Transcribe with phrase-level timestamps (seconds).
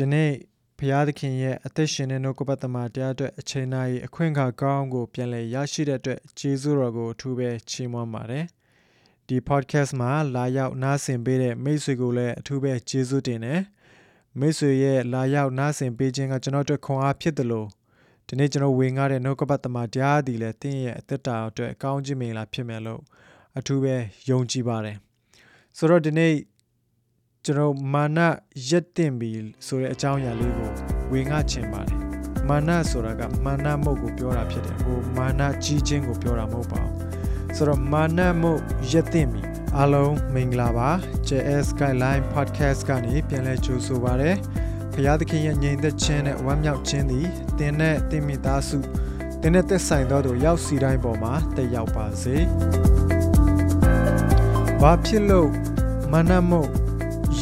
[0.00, 0.30] ဒီနေ့
[0.78, 8.44] ဘုရားသခင်ရဲ့အသက်ရှင်တဲ့နှုတ်ကပတ်သမတရားအတွက်အချိန်နာရီအခွင့်အခါကောင်းကိုပြန်လည်ရရှိတဲ့အတွက်ကျေးဇူးတော်ကိုအထူးပဲချီးမွမ်းပါတယ်
[9.28, 13.60] ဒီ podcast မှာလာရောက်နားဆင်ပေးတဲ့မိတ်ဆွေကိုလည်းအထူးပဲကျေးဇူးတင်တယ်
[14.38, 17.68] မိတ်ဆွေရဲ့လာရောက်နားဆင်ပေးခြင်းကကျွန်တော်တို့ခွန်အားဖြစ်တယ်လို့
[18.28, 23.00] ဒီနေ့ကျွန်တော်ဝင်ကားတဲ့နှုတ်ကပတ်သမတရားဒီလည်းတင်းရဲ့အသက်တာအတွက်အကောင်းကြီးမင်္ဂလာဖြစ်မယ်လို့
[23.58, 23.94] အထူးပဲ
[24.30, 24.96] ယုံကြည်ပါတယ်
[25.76, 26.32] ဆိုတော့ဒီနေ့
[27.44, 28.18] ကျွန်တော်မာန
[28.68, 29.30] ရက်တင်ပြီ
[29.66, 30.70] ဆိုတဲ့အကြောင်းအရာလေးကို
[31.12, 31.98] ဝင်ငှချင်ပါတယ်
[32.48, 39.42] မာနဆိုတာကမာနမုတ်ကိုပြောတာဖြစ်တယ်ဟိုမာနကြီးခြင်းကိုပြောတာမဟုတ်ပါဘူးဆိုတော့မာနမုတ်ရက်တင်ပြီ
[39.76, 40.90] အားလုံးမင်္ဂလာပါ
[41.28, 44.30] JS Guideline Podcast ကနေပြန်လည်ကြိုဆိုပါရစေ
[44.92, 47.26] ဖရာသခင်ရဲ့ညီသက်ခြင်းနဲ့ဝမ်းမြောက်ခြင်းသည်
[47.58, 48.78] တင်းနဲ့တင်းမိသားစု
[49.40, 52.36] တင်းနဲ့သက်ဆိုင်သောသူရောက်စီတိုင်းပေါ်မှာတက်ရောက်ပါစေ။
[54.80, 55.48] ဘာဖြစ်လို့
[56.12, 56.68] မာနမုတ်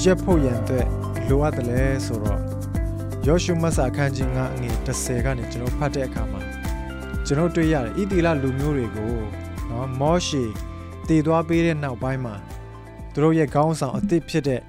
[0.02, 0.86] ရက်ဖို့ရန်အတွက်
[1.28, 2.40] လိုအပ်တယ်လဲဆိုတော့
[3.26, 6.40] ယောရှုမတ်စာအခန်းကြီး9အငယ်10ကနေကျွန်တော်ဖတ်တဲ့အခါမှာ
[7.26, 9.12] ကျွန်တော်တွေ့ရတယ်ဣသီလလူမျိုးတွေကို
[9.70, 10.44] နော်မောရှေ
[11.08, 12.34] တည်သွားပေးတဲ့နောက်ပိုင်းမှာ
[13.12, 14.60] သူတို့ရဲ့ခေါင်းဆောင်အသစ်ဖြစ်တဲ့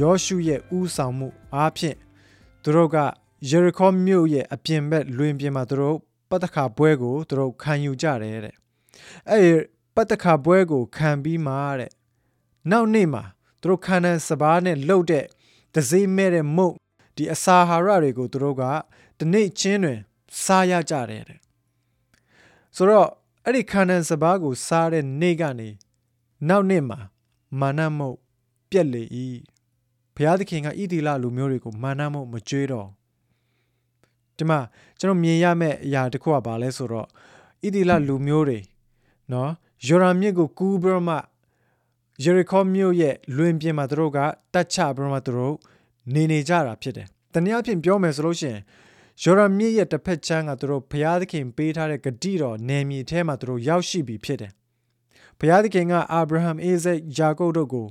[0.00, 1.96] ယောရှုရဲ့ဦးဆောင်မှုအားဖြင့်
[2.62, 2.96] သူတို့က
[3.50, 5.96] ယေရီခေါမြို့ရဲ့အပြင်ဘက်လွင်ပြင်မှာသူတို့
[6.30, 8.54] ပတ္တခါပွဲကိုသူတို့ခံယူကြတယ်တဲ့
[9.30, 9.56] အဲ့
[9.94, 11.92] ပတ္တခါပွဲကိုခံပြီးမှတဲ့
[12.70, 13.24] နောက်နေ့မှာ
[13.62, 15.24] သူတို့ခန္ဓာစဘာနဲ့လှုပ်တဲ့
[15.74, 16.74] ဒဇိမဲ့တဲ့မုတ်
[17.16, 18.62] ဒီအစာဟာရတွေကိုသူတို့က
[19.18, 19.98] ဒီနေ့ချင်းတွင်
[20.42, 21.40] စားရကြတယ်တဲ့
[22.76, 23.08] ဆိုတော့
[23.44, 25.68] အဲ့ဒီခန္ဓာစဘာကိုစားတဲ့နေ့ကနေ
[26.48, 26.98] နောက်နေ့မှာ
[27.60, 28.16] မာနမုတ်
[28.70, 29.02] ပြက်လေ၏
[30.14, 32.88] ဘုရားသခင်ကဣတိလလူမျိုးတွေကိုမာနမုတ်မကြွေးတော့
[34.36, 34.58] ဒီမှာ
[34.98, 37.06] ကျွန်တော်မြင်ရမယ့်အရာတစ်ခုကဘာလဲဆိုတော့
[37.66, 38.58] ဣတိလလူမျိုးတွေ
[39.32, 39.50] နော်
[39.86, 41.16] ယော်ရမြစ်ကိုကူးပြီးမှ
[42.22, 44.18] ယေရီခေါမြို့ရဲ့လွင်ပြင်မှာသူတို့က
[44.54, 45.56] တတ်ချပြီးမှသူတို့
[46.14, 48.60] နေနေကြတာဖြစ်တယ်။တနည်းအားဖြင့်ပြောမယ်ဆိုလို့ရှိရင်
[49.22, 54.52] ယော်ရမြစ်ရဲ့တစ်ဖက်ချမ်းကသူတို့ဘုရားသခင်ပေးထားတဲ့ဂတိတော်နယ်မြေထဲမှာသူတို့ရောက်ရှိပြီဖြစ်တယ်။
[55.38, 57.86] ဘုရားသခင်ကအာဗြဟံအိဇက်ယာကုပ်တို့ကို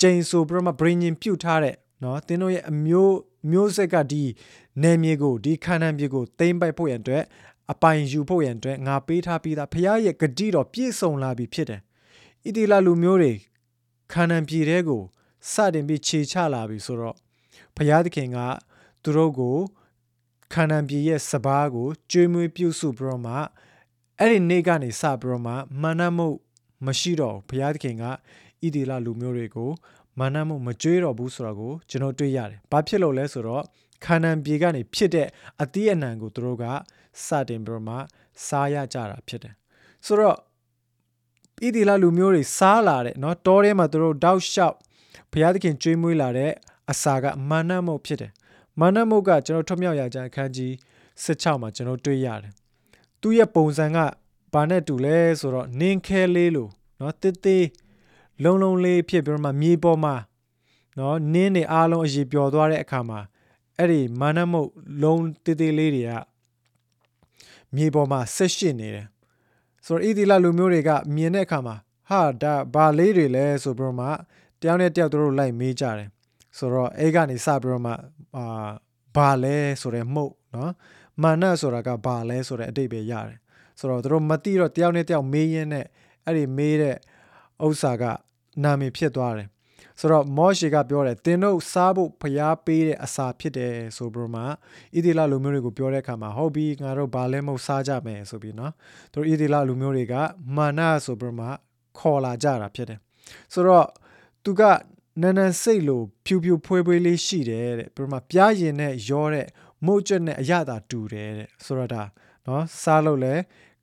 [0.00, 3.16] ကျိန်ဆိုပြီးမှဗြိဉ္ဉ်ပြုတ်ထားတဲ့နော်သင်တို့ရဲ့အမျိုး
[3.50, 4.24] မျိုးဆက်ကဒီ
[4.82, 7.24] နယ်မြေကိုဒီခါနန်ပြည်ကိုသိမ်းပိုက်ဖို့ရန်အတွက်
[7.72, 11.80] အပိုင်ယူဖို့ရန်အတွက်ငါပေးထားပြီးသားဘုရားရဲ့ဂတိတော်ပြည့်စုံလာပြီဖြစ်တယ်။
[12.46, 13.32] ဣတိလလူမျိုးတွေ
[14.12, 15.02] ခါနန်ပြည်တဲကို
[15.52, 17.16] စတင်ပြီးခြေချလာပြီဆိုတော့
[17.76, 18.38] ဘုရားသခင်က
[19.02, 19.56] သူတို့ကို
[20.52, 23.34] ခါနန်ပြည်ရဲ့စပားကိုကျွေးမွေးပြုစုပြီးတော့မှ
[24.18, 26.28] အဲ့ဒီနေ့ကနေစပြီးတော့မှမာနမှု
[26.86, 28.10] မရှိတော့ဘုရားသခင်ကဣ
[28.74, 29.70] ဒီလလူမျိုးတွေကို
[30.18, 33.64] မာနမှုမကြွေးတော့ဘူးဆိုတာကိုကျွန်တော်တွေ့ရတယ်။ဘာဖြစ်လို့လဲဆိုတော့
[34.04, 35.28] ခါနန်ပြည်ကနေဖြစ်တဲ့
[35.62, 36.64] အတိအနံကိုသူတို့က
[37.26, 37.96] စတင်ပြီးတော့မှ
[38.46, 39.54] စားရကြတာဖြစ်တယ်။
[40.06, 40.36] ဆိုတော့
[41.63, 44.75] ဣသီလလူမျိုးတွေစားလာတဲ့เนาะတောထဲမှာသူတို့တောက်လျှောက်
[45.31, 46.51] ဘုရားသခင်ကြွေးမွေးလာတဲ့
[46.91, 48.31] အစာကမာနမုတ်ဖြစ်တယ်
[48.79, 50.71] မာနမုတ်ကကျွန်တော်ထွတ်မြောက်ရာကျမ်းအခန်းကြီး
[51.23, 52.51] 16မှာကျွန်တော်တွေ့ရတယ်
[53.21, 53.97] သူ့ရဲ့ပုံစံက
[54.53, 57.65] ဘာနဲ့တူလဲဆိုတော့နင်းခဲလေးလို့เนาะတစ်သေး
[58.43, 60.15] လုံလုံလေးဖြစ်ပြီးတော့မှမြေပေါ်မှာ
[60.95, 63.19] เนาะနင်းနေအားလုံးအရေပျော်သွားတဲ့အခါမှာ
[63.77, 64.69] အဲ့ဒီမာနမုတ်
[65.03, 66.11] လုံးသေးသေးလေးတွေက
[67.75, 69.07] မြေပေါ်မှာဆက်ရှိနေတယ်
[69.88, 71.76] ဆိုတော့ဣသီလလူမျိုးတွေကမြင်တဲ့အခါမှာ
[72.10, 74.06] ဟာဒါဘာလေးတွေလဲဆိုပြီးတော့မှ
[74.60, 76.08] တယောက်နဲ့တယောက်တို့လိုက်မေးကြတယ်
[76.58, 77.92] ဆိုတော့အဲ့ကနေစပြီးတော့မှ
[78.36, 78.70] အာ
[79.16, 80.72] ဘာလဲဆိုတဲ့မှုတ်နော်
[81.22, 83.38] မာနဆိုတာကဘာလဲဆိုတဲ့အတိတ်ပဲရတယ်
[83.78, 85.86] ဆိုတော့တို့မသိတော့တယောက်နဲ့တယောက်မေးရင်းနဲ့
[86.24, 86.96] အဲ့ဒီမေးတဲ့
[87.64, 88.04] ဥစ္စာက
[88.64, 89.48] နာမည်ဖြစ်သွားတယ်
[90.00, 94.46] ဆိုတော့မောရှေကပြောတယ်သင်တို့စားဖို့ဖျားပေးတဲ့အစာဖြစ်တယ်ဆိုပြီးမှဣ
[95.04, 98.72] သီလလူမျိုးတွေကိုပြောတဲ့အခါမှာဟုတ်ပြီငါတို့ဘာလဲမဟုတ်စားကြမယ်ဆိုပြီးနော်
[99.12, 100.14] သူတို့ဣသီလလူမျိုးတွေက
[100.56, 101.46] မာနဆိုပြီးမှ
[101.98, 102.98] ခေါ်လာကြတာဖြစ်တယ်
[103.52, 103.86] ဆိုတော့
[104.44, 104.62] သူက
[105.22, 109.46] နန်းနန်းစိတ်လိုဖြူဖြူဖွေးဖွေးလေးရှိတယ်တဲ့ပြီးမှပြားရင်နဲ့ရောတဲ့
[109.86, 112.02] မုတ်ကျွတ်နဲ့အရသာတူတယ်တဲ့ဆိုတော့ဒါ
[112.46, 113.34] နော်စားလို့လဲ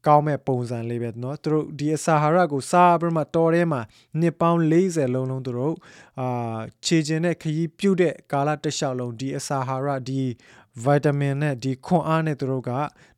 [0.07, 3.81] ကောင်းမဲ့ပုံစံလေးပဲเนาะသူတို့ဒီအစာဟာရကိုစားပြီးမှတော်ထဲမှာ
[4.21, 5.77] နှစ်ပေါင်း40လုံးလုံးသူတို့
[6.21, 10.21] အာခြေကျင်တဲ့ခရီးပြုတ်တဲ့ကာလတစ်လျှောက်လုံးဒီအစာဟာရဒီ
[10.83, 12.71] ဗိုက်တာမင်နဲ့ဒီခွန်အားနဲ့သူတို့က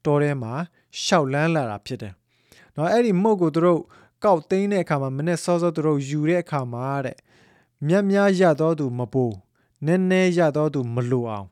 [0.04, 0.54] တော်ထဲမှာ
[1.02, 2.12] ရှောက်လန်းလာတာဖြစ်တယ်။
[2.74, 3.80] เนาะအဲ့ဒီမုတ်ကိုသူတို့
[4.24, 7.16] ကောက်သိမ်းတဲ့အခါမှာမနေ့စောစောသူတို့ယူတဲ့အခါမှာတဲ့
[7.86, 9.34] မြတ်များရတော်သူမပိုး
[9.86, 11.46] နည်းနည်းရတော်သူမလိုအောင်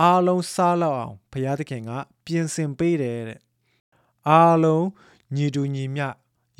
[0.00, 1.90] အားလုံးစားလောက်အောင်ဘုရားသခင်က
[2.24, 3.40] ပြင်ဆင်ပေးတယ်တဲ့
[4.29, 4.85] အားလုံး
[5.35, 6.07] ညီတူညီမျှ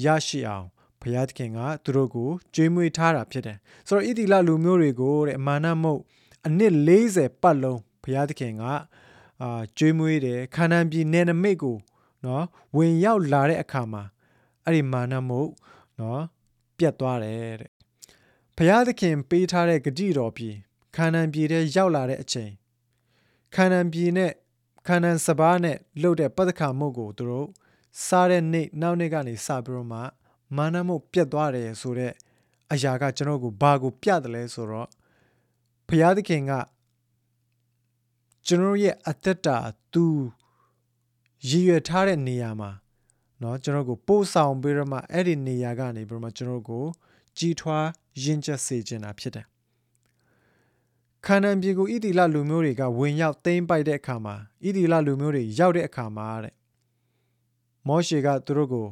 [0.05, 0.67] ရရှိအောင်
[1.01, 6.01] ဘုရားသခင်ကသူတို့ကိုကြွေးမွေးထားတာဖြစ်တယ်ဆိုတော့ဣတိလလူမျိုးတွေကိုတဲ့မာနမုတ်
[6.47, 8.63] အနှစ်40ပတ်လုံးဘုရားသခင်က
[9.41, 11.77] အာကြွေးမွေးတယ်ခါနန်ပြည်နယ်နမိတ်ကို
[12.25, 12.45] နော်
[12.77, 14.03] ဝင်ရောက်လာတဲ့အခါမှာ
[14.65, 15.49] အဲ့ဒီမာနမုတ်
[15.99, 16.21] နော်
[16.77, 17.71] ပြတ်သွားတယ်တဲ့
[18.57, 20.55] ဘုရားသခင်ပေးထားတဲ့ဂတိတော်ပြည်
[20.95, 22.51] ခါနန်ပြည်ထဲရောက်လာတဲ့အချိန်
[23.55, 24.31] ခန္ဓာပြည်နဲ့
[24.86, 27.48] ခန္ဓာစဘာနဲ့လှုပ်တဲ့ပတ္တခါမုတ်ကိုသူတို့
[28.06, 30.00] စားတဲ့နေ့နောက်နေ့ကနေစပြီးတော့မှ
[30.56, 32.14] မာနမုတ်ပြတ်သွားတယ်ဆိုတော့
[32.72, 34.88] အရာကကျွန်တော်ကိုဘာကိုပြတယ်လဲဆိုတော့
[35.88, 36.52] ဘုရားသခင်က
[38.46, 39.58] ကျွန်တော်ရဲ့အသက်တာ
[39.92, 40.04] သူ
[41.48, 42.70] ရည်ရွယ်ထားတဲ့နေရာမှာ
[43.40, 46.84] เนาะကျွန်တော်ကိုပို့ဆောင်ပြီးတော့မှအဲ့ဒီနေရာကနေပြီးတော့မှကျွန်တော်ကို
[47.38, 47.86] ကြီးထွား
[48.22, 49.46] ရင့်ကျက်စေခြင်းတာဖြစ်တယ်
[51.25, 54.35] ခန္ဓာပြေကိုဣတိလလူမျိုးတွေကဝင်ရောက်သိမ်းပိုက်တဲ့အခါမှာ
[54.65, 56.55] ဣတိလလူမျိုးတွေရောက်တဲ့အခါမှာတဲ့
[57.87, 58.87] မောရှေကသူတို့ကို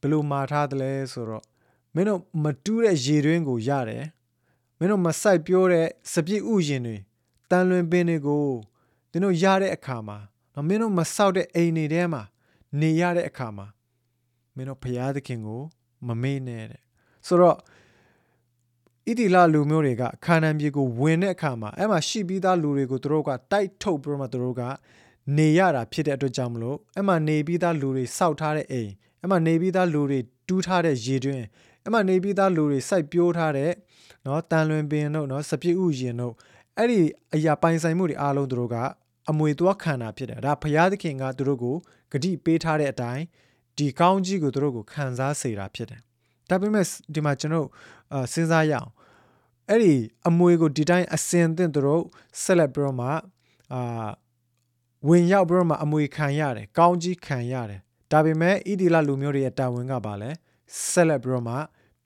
[0.00, 1.44] ဘယ်လိုမှာထားသလဲဆိုတော့
[1.94, 4.04] မင်းတို့မတူးတဲ့ရေတွင်းကိုရတယ်
[4.78, 6.96] မင်းတို့မဆိုင်ပြောတဲ့စပြည့်ဥယင်တွေ
[7.50, 8.46] တန်လွင်ပင်တွေကို
[9.10, 10.18] သင်တို့ရတဲ့အခါမှာ
[10.54, 12.22] နော်မင်းတို့မဆောက်တဲ့အိမ်တွေထဲမှာ
[12.80, 13.66] နေရတဲ့အခါမှာ
[14.54, 15.62] မင်းတို့ဘုရားသခင်ကို
[16.06, 16.82] မမေ့နဲ့တဲ့
[17.26, 17.56] ဆိုတော့
[19.08, 24.62] ဣတိလလူမျိုးတွေကခါနန်ပြည်ကိုဝင်တဲ့အခါမှာအဲ့မှာရှိပြီးသားလူတွေကိုသူတို့ကတိုက်ထုတ်ပြီးတော့မှသူတို့က
[25.36, 28.90] နေရတာဖြစ်တဲ့အတွက်ကြောင့်မလို့အဲ့မှာနေပြီးသားလူတွေစောက်ထားတဲ့အိမ်
[29.20, 30.18] အဲ့မှာနေပြီးသားလူတွေ
[30.48, 31.44] တူးထားတဲ့ရေတွင်း
[31.84, 33.70] အဲ့မှာနေပြီးသားလူတွေစိုက်ပျိုးထားတဲ့
[34.26, 36.34] နော်တန်လွင်ပင်တို့နော်စပြည့်ဥယင်တို့
[36.76, 37.00] အဲ့ဒီ
[37.34, 38.76] အရာပိုင်ဆိုင်မှုတွေအားလုံးသူတို့က
[39.30, 41.76] အမွေသွားခံတာဖြစ်တယ်ဒါဘုရားသခင်ကသူတို့ကို
[42.12, 43.24] ဂတိပေးထားတဲ့အတိုင်း
[43.78, 46.00] ဒီကောင်းကြီးကိုသူတို့ကိုခံစားစေတာဖြစ်တယ်
[46.48, 46.84] ဒါပေမဲ့
[47.14, 47.68] ဒီမှာကျွန်တော်
[48.32, 48.88] စဉ်းစားရအောင်
[49.68, 49.94] အဲ့ဒီ
[50.28, 52.04] အမွေကိုဒီတိုင်းအစင်သင့်သူတို့
[52.42, 53.08] ဆက်လက်ပြီးတော့မှ
[53.72, 54.10] အာ
[55.08, 57.80] ဝင်ရောက်ပြီးတော့မှအမွေခံရတယ်ကောင်းကြီးခံရတယ်
[58.12, 60.30] ဒါပေမဲ့ဣဒီလလူမျိုးတွေရဲ့တာဝန်ကပါလဲ
[60.90, 61.54] ဆက်လက်ပြီးတော့မှ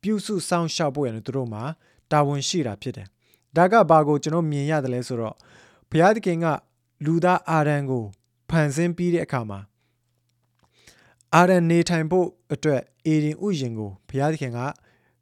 [0.03, 1.63] ပြုစုစောင့်ရှောက်ဖို့ရတယ်သူတို့မှာ
[2.13, 3.07] တာဝန်ရှိတာဖြစ်တယ်
[3.57, 5.35] ဒါကဘာကိုကျွန်တော်မြင်ရတယ်လဲဆိုတော့
[5.91, 6.47] ဘုရားသခင်က
[7.05, 8.05] လူသားအာရန်ကို
[8.51, 9.61] ဖန်ဆင်းပြီးတဲ့အခါမှာ
[11.35, 14.59] အာရန်နေထိုင်ဖို့အတွက်အေဒင်ဥယျင်ကိုဘုရားသခင်က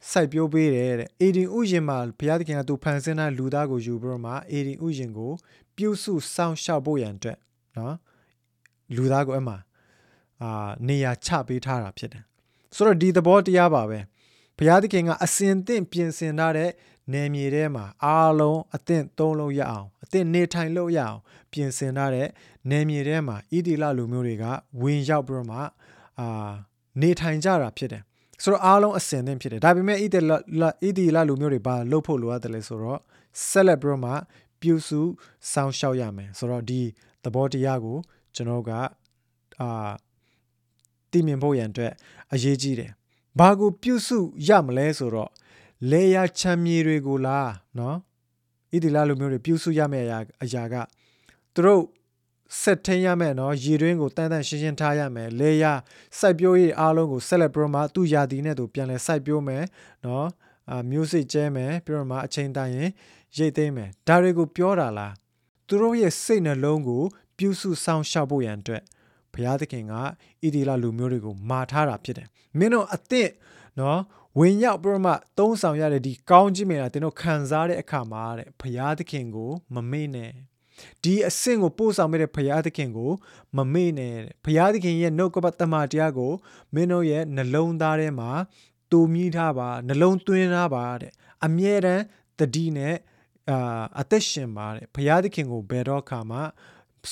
[0.09, 5.33] စိုက်ပျိုးပေးတယ်တဲ့အေဒင်ဥယျင်မှာဘုရားသခင်ကသူဖန်ဆင်းတဲ့လူသားကိုယူပြီးတော့မှအေဒင်ဥယျင်ကို
[5.77, 7.39] ပြုစုစောင့်ရှောက်ဖို့ရန်အတွက်
[7.79, 7.97] နော်
[8.97, 9.55] လူသားကိုအမှ
[10.43, 12.23] အာနေရာချပေးထားတာဖြစ်တယ်
[12.75, 13.99] ဆိုတော့ဒီသဘောတရားပါပဲ
[14.57, 16.71] ဘုရားသခင်ကအစင်သင့်ပြင်ဆင်ထားတဲ့
[17.13, 21.19] နယ်မြေထဲမှာအားလုံးအသင့်သုံးလို့ရအောင်အသင့်နေထိုင်လို့ရအောင်
[21.53, 22.29] ပြင်ဆင်ထားတဲ့
[22.71, 24.45] နယ်မြေထဲမှာဣတိလလူမျိုးတွေက
[24.83, 25.59] ဝင်ရောက်ပြီးတော့မှ
[26.21, 26.53] အာ
[27.01, 28.03] နေထိုင်ကြတာဖြစ်တယ်
[28.43, 30.39] ဆိုတော့အားလုံးအစင်သင့်ဖြစ်တယ်ဒါပေမဲ့ဣတိလဣ
[30.99, 33.01] တိလလူမျိုးတွေဘာလုပ်ဖို့လိုအပ်တယ်လဲဆိုတော့
[33.49, 34.13] ဆက်လက်ပြီးတော့မှ
[34.61, 35.01] ပြုစု
[35.53, 36.81] စောင့်ရှောက်ရမယ်ဆိုတော့ဒီ
[37.25, 37.99] သဘောတရားကို
[38.35, 38.71] ကျွန်တော်က
[39.61, 39.91] အာ
[41.11, 41.93] တည်မြင်ဖို့ရန်အတွက်
[42.33, 42.91] အရေးကြီးတယ်
[43.39, 45.31] ဘာကိုပြုစုရမလဲဆိုတော့
[45.91, 47.97] လေယာချမ်းမြေတွေကိုလားနော်
[48.73, 50.75] ဣတိလလူမျိုးတွေပြုစုရမယ့်အရာအရာက
[51.55, 51.83] သူတို့
[52.59, 55.73] ဆက်ထင်းရမယ်နော်ရေတွင်းကိုတန်းတန်းရှင်းရှင်းထားရမယ်လေယာ
[56.19, 59.65] စိုက်ပျိုးရေးအားလုံးကိုဆက်လက်ပြီးတော့မှသူ့ယာတီနဲ့သူပြန်လဲစိုက်ပျိုးမယ်
[60.05, 60.27] နော်
[60.71, 62.91] အာမျိုးစိကျဲမယ်ပြီးတော့မှအချိန်တိုင်းရင်
[63.37, 65.15] ရိတ်သိမ်းမယ်ဒါတွေကိုပြောတာလား
[65.69, 67.03] သူတို့ရဲ့စိတ်နှလုံးကို
[67.39, 68.83] ပြုစုဆောင်ရှောက်ဖို့ရန်အတွက်
[69.33, 70.03] ဘုရားသခင်ကဣ
[70.55, 73.31] တိလလူမျိုးတွေကိုမာထားတာဖြစ်တယ်မင်းတို့အသင့်
[73.81, 74.01] နော်
[74.39, 80.31] ဝင်ရောက်ပြီးမှသုံးဆောင်ရတဲ့ဒီကောင်းကြီးမင်္ဂလာသင်တို့ခံစားတဲ့အခါမှာတဲ့ဘုရားသခင်ကိုမမေ့နဲ့
[81.03, 83.11] ဒီအဆင့်ကိုပို့ဆောင်မဲ့တဲ့ဘုရားသခင်ကို
[83.57, 86.33] မမေ့နဲ့ဘုရားသခင်ရဲ့နှုတ်ကပတ်တမန်တရားကို
[86.75, 88.31] မင်းတို့ရဲ့နှလုံးသားထဲမှာ
[88.91, 91.13] တူမြည်ထားပါနှလုံးသွင်းထားပါတဲ့
[91.45, 92.03] အမြဲတမ်း
[92.39, 92.95] တတိနဲ့
[93.51, 96.39] အာအသက်ရှင်ပါတဲ့ဘုရားသခင်ကိုဘယ်တော့ခါမှ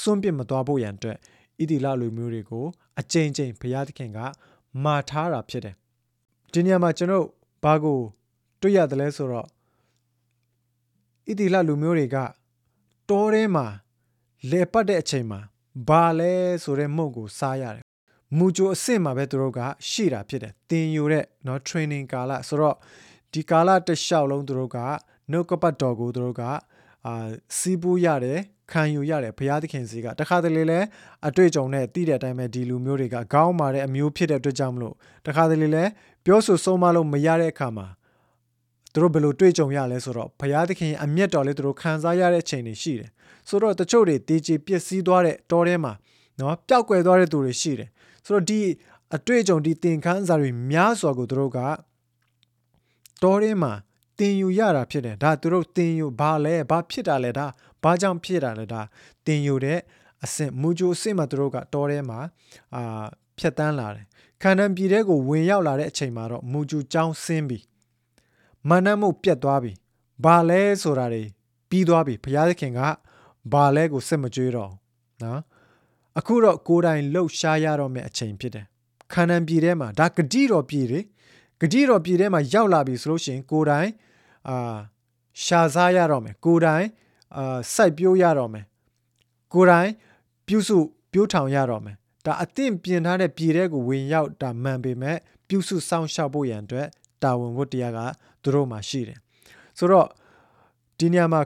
[0.01, 1.19] စွန့်ပစ်မသွားဖို့ရန်အတွက်
[1.61, 2.65] ဣတိလလူမျိုးတွေကို
[3.01, 4.19] အကြိမ်ကြိမ်ဘုရားသခင်က
[4.85, 5.75] မာထားတာဖြစ်တယ်
[6.53, 7.27] ဒီနေရာမှာကျွန်တော်
[7.65, 7.99] ဘာကို
[8.61, 9.47] တွေ့ရတယ်လဲဆိုတော့
[11.31, 12.17] ဣတိလလူမျိုးတွေက
[13.10, 13.66] တောထဲမှာ
[14.52, 15.40] လေပတ်တဲ့အချိန်မှာ
[15.88, 17.84] ဘာလဲဆိုတဲ့မုတ်ကိုစားရတယ်
[18.38, 22.76] မူကြိုအစ်စ်မှာပဲသူတို့ကရှိတာဖြစ်တယ်သင်ယူတဲ့เนาะ training ကာလဆိုတော့
[23.34, 24.78] ဒီကာလတစ်လျှောက်လုံးသူတို့က
[25.32, 26.42] နှုတ်ကပတ်တော်ကိုသူတို့က
[27.06, 27.14] အာ
[27.58, 28.40] စီးပူးရတယ်
[28.72, 30.80] ခံယူရတယ်ဘုရားသခင်စီကတခါတလေလဲ
[31.28, 34.96] အတွေ့အကြုံနဲ့တည်တဲ့အတိုင်းပဲဒီလူမျိုးတွေကခေါင်းမာတဲ့အမျိုးဖြစ်တဲ့အတွက်ကြောင့်မလို့
[35.28, 35.84] တခါတလေလဲ
[36.26, 37.88] ပြောဆိုဆုံးမလို့မရတဲ့အခါမှာ
[38.93, 43.11] သူတို့ဘယ်လိုတွေ့ကြုံရလဲဆိုတော့ဘုရားသခင်အမျက်တော်လေးသူတို့ခံစားရတဲ့ချိန်တွေရှိတယ်
[43.49, 45.93] ဆိုတော့တချို့တွေတေချေပျက်စီးသွားတဲ့တောထဲမှာ
[46.41, 47.89] နော်ပျောက်ကွယ်သွားတဲ့သူတွေရှိတယ်
[48.25, 48.61] ဆိုတော့ဒီ
[49.17, 51.59] အတွေ့အကြုံဒီသင်ခန်းစာတွေများစွာကိုသူတို့က
[53.23, 53.73] တောထဲမှာ
[54.19, 57.47] တင်ယူရတာဖြစ်တယ်ဒါသူတို့တင်ယူဘာလဲဘာဖြစ်တာလဲဒါ
[57.83, 58.81] ဘာကြောင့်ဖြစ်တာလဲဒါ
[59.27, 59.79] တင်ယူတဲ့
[60.25, 62.19] အဆင့်မူဂျိုအဆင့်မှာသူတို့ကတောထဲမှာ
[62.75, 63.05] အာ
[63.39, 64.05] ဖြတ်တန်းလာတယ်
[64.43, 67.59] ခန္ဓာပြည်ထဲကိုဝင်ရောက်လာတဲ့အချိန်မှာတော့မူဂျူကြောင်းဆင်းပြီ
[68.69, 69.73] မာနမှုပြတ်သွားပြီ
[70.25, 71.23] ဘာလဲဆိုတာတွေ
[71.71, 72.81] ပြီးသွားပြီဘုရားသခင်က
[73.53, 74.73] ဘာလဲကိုစစ်မကြွေးတော့
[75.23, 75.41] နော်
[76.19, 78.67] အခုတော့ကိုယ်တိုင်လှုပ်ရှားရတော့မယ့်အချိန်ဖြစ်တယ်
[79.13, 81.01] ခန္ဓာပြည်ထဲမှာဒါဂတိတော်ပြည်တွေ
[81.61, 83.91] ဂတိတော်ပြည်ထဲမှာရောက်လာပြီဆိုလို့ရှိရင်ကိုယ်တိုင်
[84.49, 84.77] အာ
[85.45, 86.87] ရှာစားရတော့မယ်ကိုယ်တိုင်
[87.37, 88.65] အာစိုက်ပျိုးရတော့မယ်
[89.55, 89.91] ကိုယ်တိုင်
[90.47, 90.79] ပြုစု
[91.13, 95.17] ပြိုးထောင်ရတော့မယ်ဒါအသင့်ပြင်ထားတဲ့ပြည်တဲ့ကိုဝင်ရောက်တာမှန်ပေမဲ့
[95.49, 96.89] ပြုစုစောင့်ရှောက်ဖို့ရန်အတွက်
[97.23, 97.99] တာဝန်ဝတ္တရားက
[98.48, 99.18] သူတို့မှာရှိတယ်
[99.78, 100.08] ဆိုတော့
[101.00, 101.42] ဒီနေရာမှာ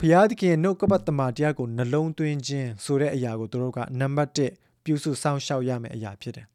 [0.00, 6.46] ဘုရားသခင်ရဲ့နှုတ်ကပတ်တမန်တရားကိုနှလုံးသွင်းခြင်းဆိုတဲ့အရာကိုသူတို့ကနံပါတ်1ပြုစုစောင့်ရှောက်ရမယ့်အရာဖြစ်တယ်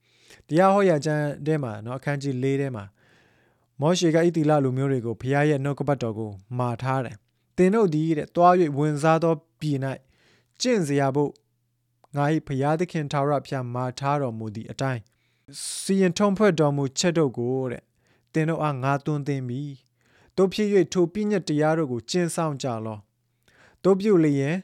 [0.47, 2.83] တရားဟောရာကျမ်းထဲမှာเนาะအခန်းကြီး၄ထဲမှာ
[3.81, 7.15] မောရှေကဣတိလလူမျိုးတွေကိုဘုရားရဲ့နှုတ်ကပတ်တော်ကိုမှာထားတယ်။
[7.57, 9.77] သင်တို့သည်တဲ့တွား၍ဝင်စားသောပြည်၌
[10.61, 11.31] ကျင့်စရာဖို့
[12.15, 15.01] ငါ၏ဘုရားသခင်ထာဝရဘုရားမှာထားတော်မူသည့်အတိုင်း
[15.81, 17.83] စီရင်ထုံးဖွဲ့တော်မူချက်တို့ကိုတဲ့
[18.32, 19.62] သင်တို့အားငါသွန်သင်ပြီ။
[20.36, 22.98] တို့ဖြစ်၍ထိုပြည့်ညတ်တရားတို့ကိုကျင့်ဆောင်ကြလော။
[23.84, 24.56] တို့ပြုလျင်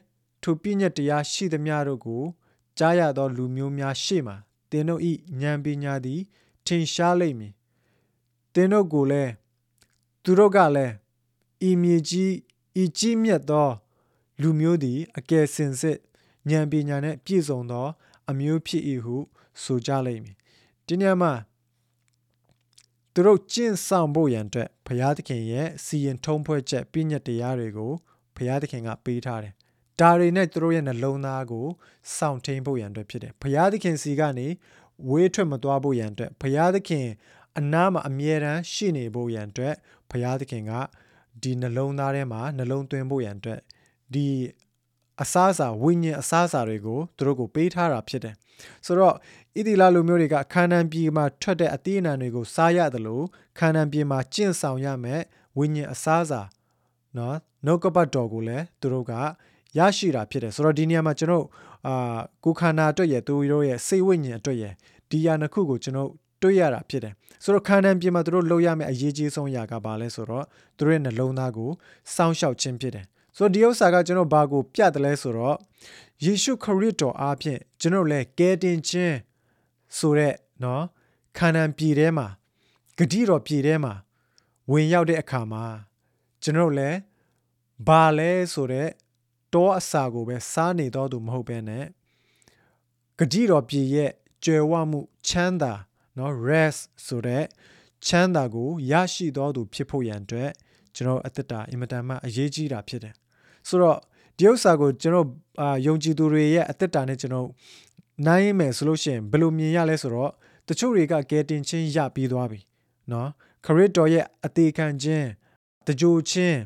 [0.43, 2.23] ထိုပြည့်ညတ်တရားရှိသမျှတို့ကို
[2.77, 4.35] ကြားရသောလူမျိုးများရှေ့မှာ
[4.71, 5.01] သင်တို့၏
[5.41, 6.21] ဉာဏ်ပညာသည်
[6.65, 7.53] ထင်ရှားလိမ့်မည်
[8.53, 9.31] သင်တို့ကိုလည်း
[10.23, 10.93] သူတို့ကလည်း
[11.69, 12.33] ဤမြေကြီး
[12.81, 13.69] ဤကြီးမြတ်သော
[14.41, 15.97] လူမျိုးသည်အကယ်စင်စစ်
[16.49, 17.87] ဉာဏ်ပညာနှင့်ပြည့်စုံသော
[18.29, 19.15] အမျိုးဖြစ်၏ဟု
[19.63, 20.35] ဆိုကြလိမ့်မည်
[20.87, 21.31] ဒီညမှာ
[23.19, 27.91] သူတို့ကျင့်ဆောင်ဖို့ရန်အတွက်ဘုရားသခင်ရဲ့စီရင်ထုံးဖွဲ့ချက်ပြည့်ညတ်တရားတွေကို
[28.35, 29.53] ဘုရားသခင်ကပေးထားတယ်
[29.99, 31.67] ဒါတွေနဲ့သူတို့ရဲ့နှလုံးသားကို
[32.17, 34.47] စောင့်ထိန်ဖို့ရန်အတွက်ဖြစ်တယ်။ဘုရားသခင်စီကနေ
[35.09, 37.07] ဝေးထွက်မသွားဖို့ရန်အတွက်ဘုရားသခင်
[37.57, 39.73] အနားမှာအမြဲတမ်းရှိနေဖို့ရန်အတွက်
[40.11, 40.71] ဘုရားသခင်က
[41.41, 43.59] ဒီနှလုံးသားထဲမှာနှလုံးသွင်းဖို့ရန်အတွက်
[44.13, 44.27] ဒီ
[45.21, 48.35] အစားအစာဝိညာဉ်အစားအစာတွေကိုသူတို့ကိုပေးထားတာဖြစ်တယ်။
[48.85, 53.23] ဆိုတော့ဣတိလလူမျိုးတွေကခန္ဓာပြည်မှာထွက်တဲ့အသီးအနှံတွေကိုစားရတယ်လို့
[53.59, 55.21] ခန္ဓာပြည်မှာကျင့်ဆောင်ရမယ်
[55.57, 56.41] ဝိညာဉ်အစားအစာ
[57.17, 59.13] နော်နှုတ်ကပတ်တော်ကိုလည်းသူတို့က
[59.77, 61.45] ရရှိတာဖြစ်တယ်ဆိုတော့ဒီနေရာမှာကျွန်တော်
[61.87, 64.65] အာကိုခန္ဓာအတွက်ရသူတို့ရဲ့စိတ်ဝိညာဉ်အတွက်ရ
[65.09, 66.09] ဒီယာနှစ်ခုကိုကျွန်တော်
[66.41, 70.45] တွေ့ရတာဖြစ်တယ်ဆိုတော့ခန္ဓာပြင်မှာသူတို့လုပ်ရမယ့်အရေးကြီးဆုံးအရာကဘာလဲဆိုတော့
[70.77, 71.71] သူတို့ရဲ့နှလုံးသားကို
[72.15, 73.05] စောင့်ရှောက်ခြင်းဖြစ်တယ်
[73.36, 75.56] ဆိုတော့ဒီဥစ္စာကကျွန်တော်ဘာကိုပြတယ်လဲဆိုတော့
[76.24, 79.16] ယေရှုခရစ်တော်အားဖြင့်ကျွန်တော်လည်းကယ်တင်ခြင်း
[79.98, 80.84] ဆိုတဲ့နော်
[81.38, 82.26] ခန္ဓာပြည်ထဲမှာ
[82.98, 83.94] ဂတိတော်ပြည်ထဲမှာ
[84.70, 85.64] ဝင်ရောက်တဲ့အခါမှာ
[86.42, 86.98] ကျွန်တော်လည်း
[87.86, 88.88] ဘာလဲဆိုတဲ့
[89.54, 91.84] တောအစာကိုပဲစားနေတော့သူမဟုတ်ဘဲနဲ့
[93.18, 94.10] ဂတိတော်ပြည်ရဲ့
[94.44, 95.72] ကြွယ်ဝမှုချမ်းသာ
[96.14, 97.44] เนาะ rest ဆိုတဲ့
[98.06, 100.50] ချမ်းသာကိုရရှိတော်သူဖြစ်ဖို့ရန်အတွက်
[100.94, 103.14] ကျွန်တော်အသက်တာအင်မတန်မှအရေးကြီးတာဖြစ်တယ်
[103.68, 103.98] ဆိုတော့
[104.38, 105.26] ဒီဥစ္စာကိုကျွန်တော်
[105.60, 107.48] အာယုံကြည်သူတွေရဲ့အသက်တာနဲ့ကျွန်တော်
[108.26, 110.30] နိုင်မယ်ဆိုလို့ရှိရင်ဘယ်လိုမြင်ရလဲဆိုတော့
[110.68, 112.60] တချို့တွေကကဲတင်ချင်းရပြီးသွားပြီ
[113.08, 113.28] เนาะ
[113.64, 115.28] ခရစ်တော်ရဲ့အသေးခံခြင်း
[115.86, 116.58] တကြိုခြင်း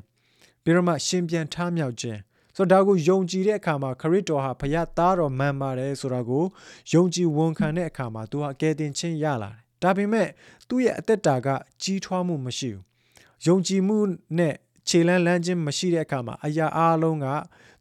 [0.62, 2.18] ပြီးတော့မှရှင်ပြန်ထမြောက်ခြင်း
[2.56, 6.44] ဆိုတော့ဒါကိုယုံကြည်တဲ့အခါမှာခရစ်တော်ဟာဖခင်သားတော်မှန်ပါတယ်ဆိုတာကို
[6.92, 10.28] ယုံကြည်ဝန်ခံတဲ့အခါမှာသူဟာကယ်တင်ခြင်းရလာတယ်။ဒါပေမဲ့
[10.68, 11.48] သူ့ရဲ့အသက်တာက
[11.82, 12.82] ကြီးထွားမှုမရှိဘူး။
[13.46, 13.98] ယုံကြည်မှု
[14.38, 14.54] နဲ့
[14.87, 17.27] ခြေလန်းလန်းခြင်းမရှိတဲ့အခါမှာအရာအလုံးက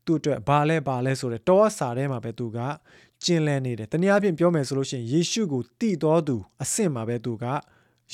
[0.06, 2.58] သူ့အတွက်ဘာလဲဘာလဲဆိုတဲ့တောအစာထဲမှာပဲသူက
[3.24, 7.44] ကျင်လည်နေတယ်။တနည်းအားဖြင့်ပြောမယ်ဆိုလို့ရှိရင်ယေရှုကိုတည်တော်သူအဆင့်မှာပဲသူက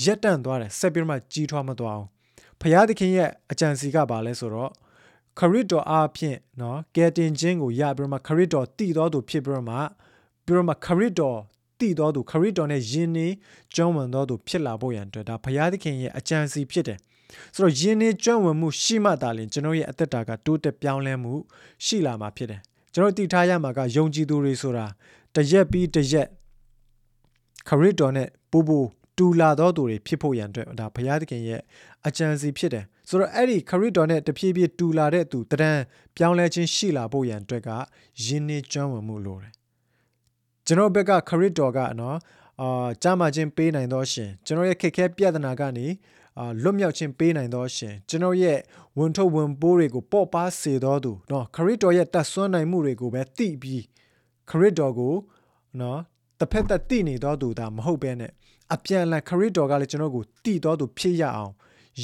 [0.04, 2.08] ရက်တန့်သွားတယ်ဆက်ပြီးမှကြီးထွားမသွားအောင်။
[2.60, 4.70] ဖခင်သခင်ရဲ့အကြံစီကဘာလဲဆိုတော့
[5.38, 9.76] ခရစ်တော်အားဖြင့်နော်ကယ်တင်ခြင်းကိုရပြီးတော့မှခရစ်တော်တည်တော်သူဖြစ်ပြီးတော့မှ
[10.46, 11.38] ပြီးတော့မှခရစ်တော်
[11.80, 13.26] တည်တော်သူခရစ်တော်နဲ့ယဉ်နေ
[13.74, 16.98] ကျွမ်းဝင်တော်သူဖြစ်လာဖို့ရန်အတွက်ဒါဘုရားသခင်ရဲ့အကြံစီဖြစ်တယ်
[17.54, 21.32] ဆိုတော့ယဉ်နေကျွမ်းဝင်မှုရှိမှသာလျှင်ကျွန်တော်ရဲ့အသက်တာကတိုးတက်ပြောင်းလဲမှု
[21.84, 22.60] ရှိလာမှာဖြစ်တယ်
[22.94, 24.86] ကျွန်တော်တည်ထားရမှာကယုံကြည်သူတွေဆိုတာ
[25.34, 26.28] တရက်ပြီးတရက်
[27.68, 28.78] ခရစ်တော်နဲ့ပူပူ
[29.18, 31.60] တူလာသောသူတွေဖြစ်ဖို့ရန်အတွက်ဒါဘုရားသခင်ရဲ့
[32.06, 35.72] အကြံစီဖြစ်တယ်ဆိုတော့အဲ့ဒီခရစ်တော်နဲ့တဖြည်းဖြည်းတူလာတဲ့သူတရံ
[36.16, 37.70] ပြောင်းလဲခြင်းရှိလာဖို့ရန်အတွက်က
[38.24, 39.52] ယဉ်နေကျွမ်းဝင်မှုလိုတယ်
[40.66, 42.16] ကျွန်တော်ဘက်ကခရစ်တော်ကနော်
[42.60, 45.86] အာကြားမှချင်းပေးနိုင်သောရှင်ကျွန်တော်ရဲ့ခက်ခဲပြဿနာကနေ
[46.39, 48.57] အာလွတ်မြောက်ခြင်းပေးနိုင်သောရှင်ကျွန်တော်ရဲ့
[48.97, 53.83] ဝန်ထုတ်ဝန်ပိုးတွေကိုပေါ့ပါစေတော်သူเนาะခရစ်တော်ရဲ့တတ်ဆွမ်းနိုင်မှုတွေကိုပဲသိပြီး
[54.49, 55.13] ခရစ်တော်ကို
[55.77, 55.97] เนาะ
[56.39, 58.31] တစ်ဖက်သက်သိနေတော်သူဒါမဟုတ်ဘဲနဲ့
[58.73, 61.53] အပြန်အလှန်ခရစ်တော်ကလည်းကျွန်တော်ကိုတည်တော်သူဖြစ်ရအောင်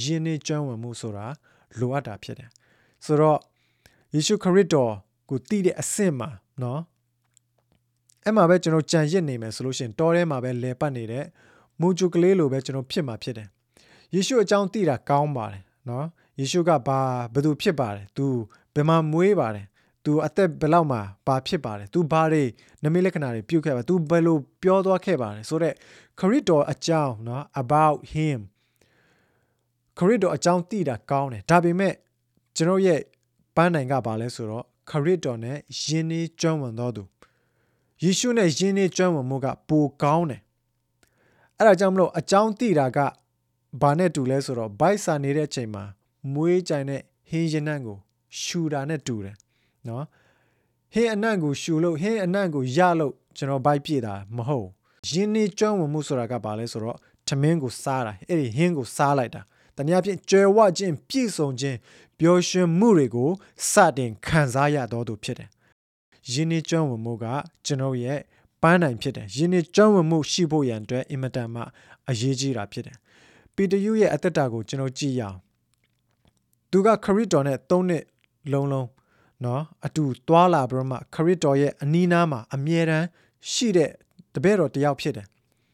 [0.01, 1.25] ယဉ်နေကျွမ်းဝင်မှုဆိုတာ
[1.79, 2.49] လိုအပ်တာဖြစ်တယ်
[3.05, 3.39] ဆိုတော့
[4.13, 4.93] ယေရှုခရစ်တော်
[5.29, 6.79] ကိုတည်တဲ့အဆင့်မှာเนาะ
[8.23, 11.25] အဲ့မှာပဲကျွန်တော်ကြံရစ်နေမယ်ဆိုလို့ရှိရင်တောထဲမှာပဲလဲပတ်နေတဲ့
[11.79, 13.47] မူဂျူကလေးလိုပဲကျွန်တော်ဖြစ်မှာဖြစ်တယ်
[14.14, 16.06] ယေရှုအကြောင်းသိတာကောင်းပါတယ်နော်
[16.40, 16.98] ယေရှုကဘာ
[17.34, 18.24] ဘသူဖြစ်ပါတယ် तू
[18.74, 19.66] ဘယ်မှာမွေးပါတယ်
[20.04, 22.44] तू အသက်ဘယ်လောက်မှာဘာဖြစ်ပါတယ် तू ဘာတွေ
[22.82, 25.74] နမိတ်လက္ခဏာတွေပြုတ်ခဲ့ပါ तू ဘယ်လိုပြောသွားခဲ့ပါတယ်ဆိုတော့
[26.20, 28.40] ခရစ်တော်အကြောင်းနော် about him
[29.98, 31.94] ခရစ်တော်အကြောင်းသိတာကောင်းတယ်ဒါပေမဲ့
[32.56, 33.00] ကျွန်တော်ရဲ့
[33.56, 37.02] ပန်းနိုင်ကဘာလဲဆိုတော့ခရစ်တော်နဲ့ယဉ်နေကျွမ်းဝင်တော်သူ
[38.02, 40.40] ယေရှုနဲ့ယဉ်နေကျွမ်းဝင်မှုကပိုကောင်းတယ်
[41.56, 42.98] အဲ့ဒါကြောင့်မလို့အကြောင်းသိတာက
[43.80, 45.84] ဘာနဲ့တူလဲဆိုတော့ဘိုက်စာနေတဲ့အချိန်မှာ
[46.34, 47.00] မွေးကြိုင်တဲ့
[47.30, 47.96] ဟင်းရင်နှံ့ကို
[48.40, 49.36] ရှူတာနဲ့တူတယ်
[49.88, 50.04] နော်
[50.92, 54.68] ဟဟင်းအနံ့ကိုရှူလို့ဟင်းအနံ့ကိုရလို့ကျွန်တော်ဘိုက်ပြည့်တာမဟုတ်
[55.10, 56.98] ရင်းနှီးကျွမ်းဝင်မှုဆိုတာကဘာလဲဆိုတော့
[57.28, 59.42] ထမင်းကိုစားတာအဲ့ဒီဟင်းကိုစားလိုက်တာ
[59.76, 61.76] တနည်းအားဖြင့်ကြွယ်ဝခြင်းပြည့်စုံခြင်း
[62.18, 63.30] ပျော်ရွှင်မှုတွေကို
[63.70, 65.48] စတင်ခံစားရတော်သူဖြစ်တယ်။
[66.32, 67.24] ယင်းနှကျွမ်းဝင်မှုက
[67.66, 68.20] ကျွန်တော်ရဲ့
[68.62, 71.62] ပန်းနိုင်ဖြစ်တယ်။ယင်းနှကျွမ်းဝင်မှုရှိဖို့ရန်အတွက်အင်မတန်မှ
[72.08, 72.96] အရေးကြီးတာဖြစ်တယ်။
[73.55, 75.37] ပီတယူရဲ့အသက်တာကိုကျွန်တော်ကြည့်ရအောင်။
[76.71, 78.03] သူကခရစ်တော်နဲ့၃နှစ်
[78.51, 78.87] လုံးလုံး
[79.45, 83.05] နော်အတူသွာလာပြီးမှခရစ်တော်ရဲ့အနီးနားမှာအမြဲတမ်း
[83.51, 83.91] ရှိတဲ့
[84.33, 85.27] တပည့်တော်တယောက်ဖြစ်တယ်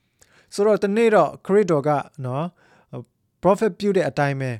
[0.53, 1.89] ။ဆိုတော့ဒီနေ့တော့ခရစ်တော်က
[2.25, 2.45] နော်
[3.41, 4.51] prophet ပြုတဲ့အတိုင်းပဲ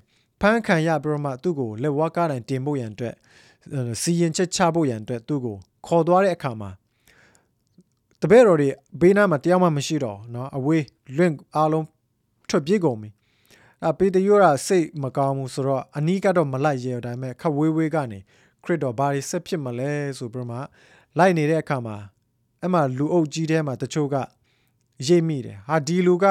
[0.42, 3.16] ဖန်ခံရပြီးတော့မှသူ့ကိုလက်ဝါးကားတိုင်းတင်ဖို့ရန်အတွက်
[4.02, 6.70] စီရင်ချက်ချဖို့ရန်အတွက်သူ့ကိုခေါ်သွားတဲ့အခါမှာ
[8.22, 8.70] တပည့်တော်တွေ
[9.02, 10.84] ဘေးနားမှာတရားမှမရှိတော့เนาะအဝေး
[11.18, 11.86] လွင့်အားလုံး
[12.49, 13.11] ထွက်ပြေးကုန်ပြီ
[13.89, 18.19] အပေတယောရာစိတ်မကောင်းဘူးဆိုတော့အနီးကတော့မလိုက်ရဲဒါပေမဲ့ခက်ဝေးဝေးကနေ
[18.65, 20.59] ခရစ်တော်ဘာတွေဆက်ဖြစ်မလဲဆိုပြီးမှ
[21.19, 21.97] လိုက်နေတဲ့အခါမှာ
[22.61, 24.17] အဲ့မှာလူအုပ်ကြီးထဲမှာတချို့က
[25.07, 26.27] ရိပ်မိတယ်ဟာဒီလူက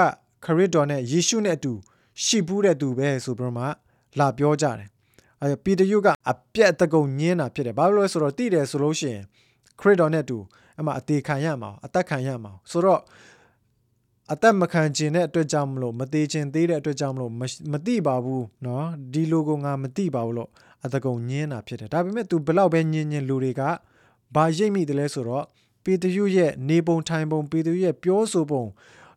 [0.46, 1.74] ခရစ်တော်နဲ့ယေရှုနဲ့အတူ
[2.24, 3.64] ရှိဘူးတဲ့သူပဲဆိုပြီးမှ
[4.20, 4.90] လာပြောကြတယ်
[5.42, 9.24] အဲပီတယုကအပြက်တကုံညင်းတာဖြစ်တယ်ဘာလို့လဲဆိုတော့တိတယ်ဆိုလို့ရှိရင်
[9.80, 10.38] ခရစ်တော်နဲ့တူ
[10.80, 13.02] အမှအသေးခံရမှာအသက်ခံရမှာဆိုတော့
[14.33, 17.33] အသက်မခံခြင်းတဲ့အတွက်ကြောင့်မလို့မသေးခြင်းသေးတဲ့အတွက်ကြောင့်မလို့
[17.73, 20.51] မသိပါဘူးเนาะဒီလိုကိုငါမသိပါဘူးလို့
[20.85, 23.63] အတကုံညင်းတာဖြစ်တယ်ဒါပေမဲ့ तू ဘလောက်ပဲညင်းညင်းလူတွေက
[24.35, 25.45] ဘာရိပ်မိတယ်လဲဆိုတော့
[25.85, 28.65] ပေတရုရဲ့နေပုံထိုင်ပုံပေတရုရဲ့ပြောဆိုပုံ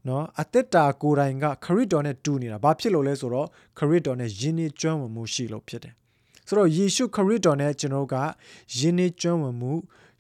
[0.08, 5.94] နော်အသက်တာကိုယ်တိုင်ကခရစ်တော်နဲ့တူနေတာဘာဖြစ်လို့လဲဆိုတော့ခရစ်တော်နဲ့ယဉ်နေကျွမ်းဝင်မှုရှိလို့ဖြစ်တယ်
[6.48, 8.16] ဆိုတော့ယေရှုခရစ်တော်နဲ့ကျွန်တော်က
[8.78, 9.74] ယဉ်နေကျွမ်းဝင်မှု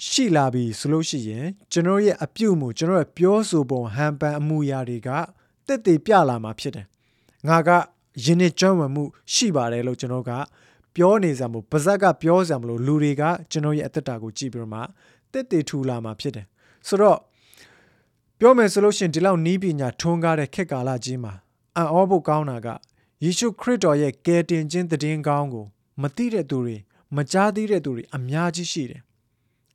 [0.08, 5.08] ရှိလာပြီဆိုလို့ရှိရင်ကျွန်တော်ရဲ့အပြုမှုကျွန်တော်ရဲ့ပြောဆိုပုံဟန်ပန်အမှုရာတွေက
[5.66, 6.86] တက်တည်ပြလာမှာဖြစ်တယ်
[7.48, 7.70] ငါက
[8.24, 9.04] ယဉ်နေကျွမ်းဝင်မှု
[9.34, 10.30] ရှိပါတယ်လို့ကျွန်တော်က
[10.94, 14.80] ပြောနေစံမို့ပါဇက်ကပြောစံမလို့လူတွေကကျွန်တော်ရဲ့အသက်တာကိုကြည့်ပြီးတော့မှ
[15.32, 16.46] တက်တည်ထူလာမှာဖြစ်တယ်
[16.88, 17.18] ဆိုတော့
[18.38, 21.32] ပြောမယ်ဆိုလို့ရှိရင်ဒီလောက်နီးပညာထွန်းကားတဲ့ခေတ်ကာလကြီးမှာ
[21.76, 22.68] အံ့ဩဖို့ကောင်းတာက
[23.24, 25.66] ယေရှုခရစ်တော်ရဲ့ကယ်တင်ခြင်းတည်င်းကောင်းကို
[26.02, 26.76] မသိတဲ့သူတွေ
[27.16, 29.02] မကြားသိတဲ့သူတွေအများကြီးရှိတယ်။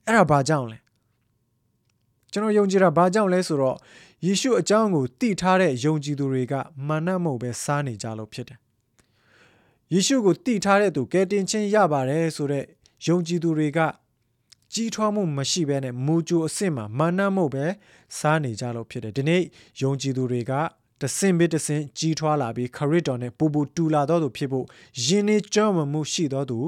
[0.08, 0.78] အဲ့ဒါဘာကြောင့်လဲ။
[2.32, 3.78] ကျွန်တော်ယုံကြည်တာဘာကြောင့်လဲဆိုတော့
[4.26, 6.54] ယေရှုအကြောင်းကိုသိထားတဲ့ယုံကြည်သူတွေက
[6.88, 8.60] မာနမဟုတ်ပဲစားနေကြလို့ဖြစ်တယ်။
[9.94, 12.64] ယေရှုကိုသိထားတဲ့သူကယ်တင်ခြင်းရပါတယ်ဆိုတဲ့
[13.08, 13.80] ယုံကြည်သူတွေက
[14.74, 17.66] ကြီးထွားမှုမရှိဘဲနဲ့မူကြိုအဆင့်မှာမာနမှုပဲ
[18.18, 19.42] စားနေကြလို့ဖြစ်တယ်ဒီနေ့
[19.82, 20.52] ယုံကြည်သူတွေက
[21.02, 24.66] တဆင့်ပြီးတဆင့်ကြီးထွားလာပြီးခရစ်တော်နဲ့ပူပူတူလာတော်သူဖြစ်ဖို့
[25.06, 26.60] ယဉ်နေကြောင်းမှုရှိတော်သူ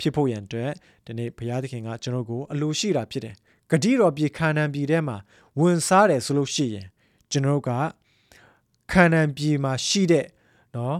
[0.00, 0.70] ဖြစ်ဖို့ရန်အတွက်
[1.06, 3.34] ဒီနေ့ဘုရားသခင်ကကျွန်တော်ကိုအလိုရှိတာဖြစ်တယ်
[3.70, 5.16] ဂတိတော်ပြည်ခါနန်ပြည်ထဲမှာ
[5.58, 6.86] ဝင်စားတယ်ဆိုလို့ရှိရင်
[7.30, 7.70] ကျွန်တော်က
[8.92, 10.26] ခါနန်ပြည်မှာရှိတဲ့
[10.76, 10.96] နော်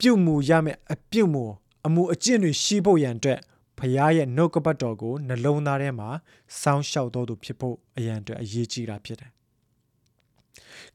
[0.00, 1.44] ပြုတ်မှုရမယ့်အပြုတ်မှု
[1.86, 3.38] အမှုအကျင့်တွေရှိဖို့ရန်အတွက်
[3.78, 6.08] ဖရားရဲ့နှုတ်ကပတ်တော်ကိုနှလုံးသားထဲမှာ
[6.60, 9.30] စောင်းလျှောက်တော်သူဖြစ်ဖို့အရန်အတွက်အရေးကြီးတာဖြစ်တယ်။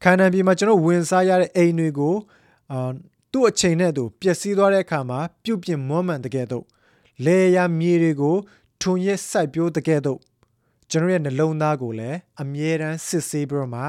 [0.04, 2.16] ခန္ဓာပြည်မှာကျွန်တော်ဝင်စားရတဲ့အိမ်တွေကို
[2.72, 2.92] အာ
[3.32, 6.66] သူ့အချိန်နဲ့သူပျက်စီးသွားတဲ့အခါမှာပြုတ်ပြင်းမွမ်းမံတကယ်တော့
[7.26, 8.36] လေယာမြေတွေကို
[8.82, 10.20] ထုံရက်စိုက်ပျိုးတကယ်တော့
[10.92, 13.82] ကျွန်တော်ရဲ့နှလုံးသားကိုလည်းအမြဲတမ်းစစ်ဆေးပြီးတော့မှ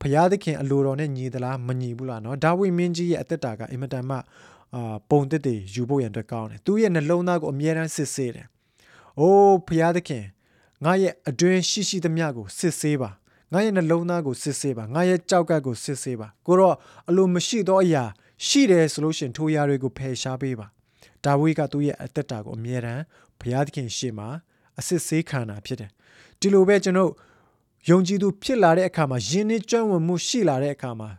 [0.00, 4.16] ဘုရားသခင်အလိုတော်နဲ့ညီသလားမညီဘူးလားနော်ဒါဝိမင်းကြီးရဲ့အသက်တာကအင်မတန်မှ
[4.74, 8.46] အာပုံသစ်တွေယူဖို့ရန်အတွက်ကောင်းတယ်သူရဲ့နှလုံးသားကိုအမြဲတမ်းစစ်ဆေးတယ်
[9.18, 10.24] အိုးဘုရားသခင်
[10.84, 13.10] ငါရဲ့အတွင်းရှိရှိသမျှကိုစစ်ဆေးပါ
[13.52, 16.76] ငါရဲ့နှလုံးသားကိုစစ်ဆေးပါငါရဲ့ကြောက်ကပ်ကိုစစ်ဆေးပါကိုတော့
[17.08, 18.04] အလိုမရှိသောအရာ
[18.46, 20.66] ရှိတယ်ဆိုလို့ရှင်ထိုအရာတွေကိုဖယ်ရှားပေးပါ
[21.24, 23.02] ဒါဝိကသူ့ရဲ့အသက်တာကိုအမြဲတမ်း
[23.40, 24.28] ဘုရားသခင်ရှေ့မှာ
[24.78, 25.90] အစစ်ဆေးခံတာဖြစ်တယ်
[26.40, 27.10] ဒီလိုပဲကျွန်တော်
[27.90, 31.10] ယုံကြည်သူဖြစ်လာတဲ့အခါမှာယဉ်နှကျွမ်းဝင်မှုရှိလာတဲ့အခါမှာ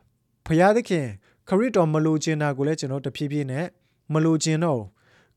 [0.45, 1.05] ဘုရားသခင်
[1.49, 3.65] ခရစ်တော်မလိုချင်တာကိုလည်းကျွန်တော်တဖြည်းဖြည်းနဲ့
[4.13, 4.81] မလိုချင်တော့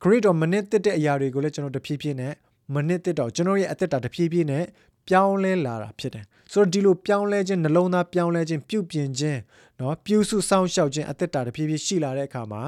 [0.02, 2.32] ခရစ်တော်မနစ်သက်တဲ့အရာတွေကိုလည်းကျွန်တော်တဖြည်းဖြည်းနဲ့
[2.74, 4.64] မနစ်သက်တော့ကျွန်တော်ရဲ့အသက်တာတဖြည်းဖြည်းနဲ့
[5.07, 9.39] ပြောင်းလဲလာတာဖြစ်တယ်ဆိုတော့ဒီလိုပြောင်းလဲခြင်းနှလုံးသားပြောင်းလဲခြင်းပြုပြင်ခြင်း
[9.77, 12.61] เนาะပြုစုစောင့်ရှောက်ခြင်းအသက်တာတဖြည်းဖြည်းရှိလာတဲ့အခါမှာ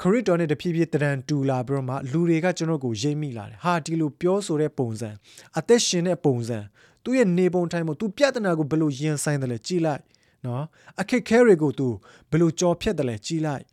[0.00, 5.10] ခရစ်တော်နဲ့တဖြည်းဖြည်းတရံတူလာပြီးတော့မှလူတွေကကျွန်တော်ကိုရိပ်မိလာတယ်ဟာဒီလိုပြောဆိုတဲ့ပုံစံ
[5.58, 6.58] အသက်ရှင်တဲ့ပုံစံ
[7.04, 10.02] သူ့ရဲ့နေပုံထိုင်ပုံသူပြဿနာကိုဘယ်လိုရင်ဆိုင်တယ်လဲကြည်လိုက်
[10.46, 10.64] နော်
[11.00, 11.88] အခက်ခဲတွေကိုသူ
[12.30, 13.64] ဘယ်လိုကြော်ဖြတ်တယ်လဲကြည်လိုက်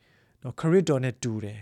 [0.43, 1.59] နော်ခရစ်တော်နဲ့တူတယ်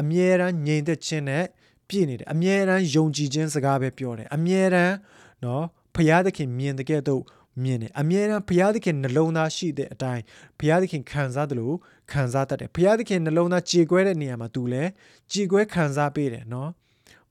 [0.00, 1.44] အမြဲတမ်းငြိမ်သက်ခြင်းနဲ့
[1.89, 4.95] ပြည့်နေတယ်အမြဲတမ်းယုံကြည်ခြင်းစကားပဲပြောတယ်အမြဲတမ်း
[5.43, 5.63] နော်
[5.95, 7.23] ဖရာသခင်မြင်တဲ့ကဲ့သို့
[7.63, 10.23] မြင်တယ်အမြဲတမ်းဘုရားသခင်နှလုံးသားရှိတဲ့အတိုင်း
[10.59, 11.75] ဘုရားသခင်ခံစားတယ်လို့
[12.11, 14.89] ခံစားတတ်တယ်ဘုရားသခင်နှလုံးသားကြေကွဲတဲ့နေရာမှာသူလည်း
[15.31, 16.69] ကြေကွဲခံစားပေးတယ်နော်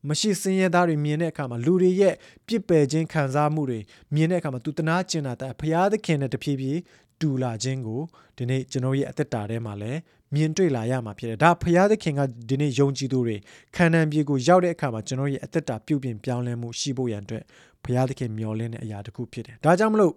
[0.09, 2.14] မရှိစင်းရဲသားတွေမြင်တဲ့အခါမှာလူတွေရဲ့
[2.47, 3.81] ပြစ်ပယ်ခြင်းခံစားမှုတွေ
[4.14, 6.81] မြင်တဲ့အခါမှာသူတနာကျင်တာတဲ့ဘုရားသခင်နဲ့တဖြည်းဖြည်း
[7.21, 8.03] တူလာခြင်းကို
[8.37, 9.99] ဒီနေ့ကျွန်တော်ရဲ့အသက်တာထဲမှာလည်း
[10.35, 13.37] မြင်တွေ့လာရမှာဖြစ်တယ်ဒါဖရာသခင်ကဒီနေ့ယုံကြည်သူတွေ
[13.77, 17.45] ခန္ဓာပြေကိုရောက်တဲ့အခါမှာကျွန်တော်ရဲ့အသက်တာပြုပြင်ပြောင်းလဲမှုရှိဖို့ရန်အတွက်
[17.85, 20.12] ဖရာသခင်မျှော်လင့်တဲ့အရာတစ်ခုဖြစ်တယ်ဒါကြောင့်မလို့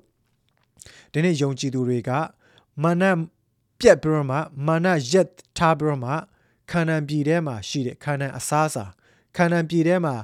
[1.14, 2.12] ဒီနေ့ယုံကြည်သူတွေက
[2.84, 3.04] မာန
[3.80, 6.12] ပြက်ပြီးတော့မှမာနရက်ထားပြီးတော့မှ
[6.72, 8.86] ခန္ဓာပြေထဲမှာရှိတဲ့ခန္ဓာအစားအစာ
[9.36, 10.16] ခန္ဓာပြေထဲမှာ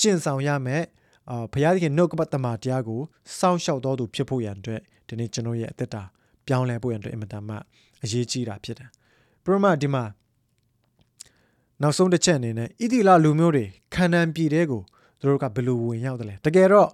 [0.00, 0.82] ကျင့်ဆောင်ရမယ်
[1.30, 3.00] အာဘုရားသခင်နှုတ်ကပတ်တမန်တရားကို
[3.38, 6.02] စောင့်ရှောက်တော်သူဖြစ်ဖို့ရန်အတွက်ဒီနေ့ကျွန်တော်ရဲ့အသက်တာ
[6.46, 7.56] ပြောင်းလဲဖို့ရန်အတွက်အင်မတန်မှ
[8.04, 8.90] အရေးကြီးတာဖြစ်တယ်
[9.43, 10.03] ပရမဒီမှာ
[11.81, 14.81] နောက်ဆုံးတစ်ချက်အနေနဲ့ဣတိလလူမျိုးတွေခန္ဓာပြည်တဲ့ကို
[15.19, 16.89] သူတို့ကဘယ်လိုဝင်ရောက်တယ်လဲတကယ်တော့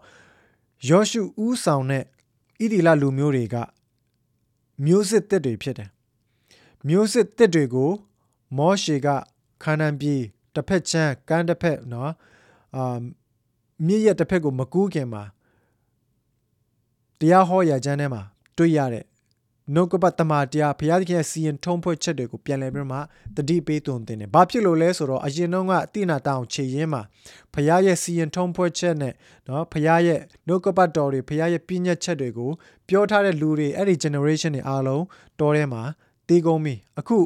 [0.89, 3.55] ယောရှုဦးဆောင်တဲ့ဣတိလလူမျိုးတွေက
[4.85, 5.89] မျိုးစစ်တစ်တွေဖြစ်တယ်
[6.87, 7.91] မျိုးစစ်တစ်တွေကို
[8.57, 9.07] မောရှေက
[9.63, 10.21] ခန္ဓာပြည်
[10.55, 12.09] တစ်ဖက်ချမ်းကမ်းတစ်ဖက်เนาะ
[12.75, 12.97] အာ
[13.85, 15.23] မြစ်ရက်တစ်ဖက်ကိုမကူးခင်မှာ
[17.19, 18.21] တရားဟောရာကျမ်းထဲမှာ
[18.57, 19.05] တွေ့ရတဲ့
[19.74, 22.98] နှုတ်ကပတ်တမန်တရားဘုရားသခင်ရဲ့စီရင်ထုံးဖွဲ့ချက်တွေကိုပြန်လည်ပြီးမှ
[23.36, 27.02] တတိပေးသွန်သင်တယ်။ဘာဖြစ်လို့လဲဆိုတော့အရင်တုန်းကအတိနာတောင်ခြေရင်းမှာ
[27.54, 29.14] ဘုရားရဲ့စီရင်ထုံးဖွဲ့ချက်နဲ့
[29.48, 32.50] နော်ဘုရားရဲ့နှုတ်ကပတ်တော်တွေဘုရားရဲ့ပြည့်ညက်ချက်တွေကို
[32.88, 35.04] ပြောထားတဲ့လူတွေအဲ့ဒီ generation တွေအားလုံး
[35.40, 35.82] တော်ထဲမှာ
[36.28, 37.16] တည်ကုန်ပြီ။အခု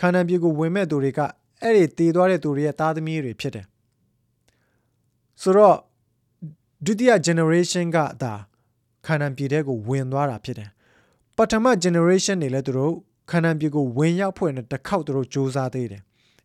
[0.00, 1.20] ခန္ဓာပြေကိုဝင်မဲ့သူတွေက
[1.62, 3.66] အဲ့ဒီတည်သွားတဲ့သူတွေရဲ့သားသမီးတွေဖြစ်တယ်။
[5.42, 5.76] ဆိုတော့
[6.86, 8.34] ဒုတိယ generation ကဒါ
[9.06, 10.70] ခန္ဓာပြေတဲ့ကိုဝင်သွားတာဖြစ်တယ်။
[11.36, 12.94] ပထမ generation တွေလည်းသူတို့
[13.30, 16.02] ခန္ဓာပြေကိုဝင်ရောက်ဖွင့်တဲ့တစ်ခေါက်သူတို့စူးစမ်းသေးတယ်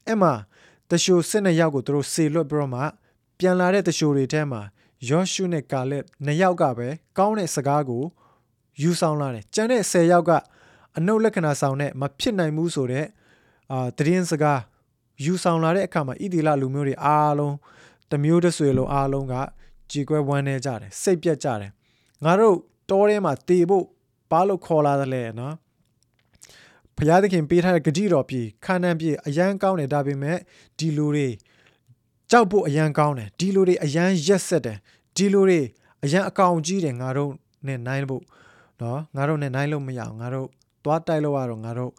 [0.08, 0.34] အဲ့မှာ
[0.90, 2.82] တရှိုစစ်နှစ်ယောက်ကိုသူတို့စေလွတ်ပြီးတော့မှ
[3.40, 4.62] ပြန်လာတဲ့တရှိုတွေထဲမှာ
[5.10, 8.04] ယောရှုနဲ့ကာလက်နှစ်ယောက်ကပဲကောင်းတဲ့စကားကို
[8.82, 10.32] ယူဆောင်လာတယ်ကျန်တဲ့10ယောက်က
[10.98, 13.06] အနုလက္ခဏာဆောင်တဲ့မဖြစ်နိုင်ဘူးဆိုတဲ့
[13.72, 14.62] အာတရင်စကား
[15.24, 17.56] ယူဆောင်လာတဲ့အခါမှာဣတိလလူမျိုးတွေအားလုံး
[18.12, 19.34] တမျိုးတဆွေလုံးအားလုံးက
[19.92, 21.72] ကြေကွဲဝမ်းနေကြတယ်စိတ်ပြတ်ကြတယ်
[22.24, 22.56] ငါတို့
[22.90, 23.86] တောထဲမှာတေဖို့
[24.32, 25.56] ဘာလို့ခေါ်လာတယ်လဲနော်
[26.98, 30.38] ဘုရားသခင်ပေးထားတဲ့ဂတိတော်ပြည်ခန္ဓာပြည်အရန်ကောင်းတယ်ဒါပေမဲ့
[30.78, 31.28] ဒီလူတွေ
[32.32, 34.78] ကြောက်ဖို့အရန်ကောင်းတယ်ဒီလူတွေအရန်ရက်ဆက်တယ်
[35.16, 35.62] ဒီလူတွေ
[36.04, 37.32] အရန်အကောင်ကြီးတယ်ငါတို့
[37.68, 38.24] နဲ့နိုင်ဖို့
[38.82, 40.48] နော်ငါတို့နဲ့နိုင်လို့မရအောင်ငါတို့
[40.84, 41.92] သွားတိုက်လို့ရတော့ငါတို့